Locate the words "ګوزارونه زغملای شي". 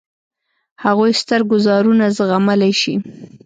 1.51-2.95